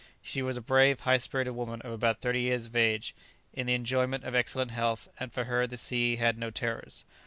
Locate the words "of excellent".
4.23-4.71